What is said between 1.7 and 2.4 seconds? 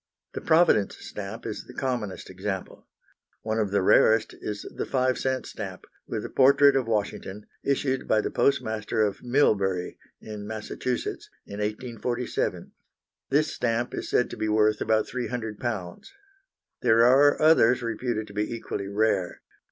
commonest